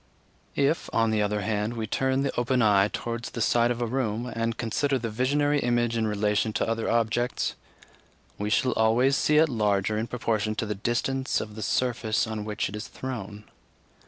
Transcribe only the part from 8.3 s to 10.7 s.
we shall always see it larger in proportion to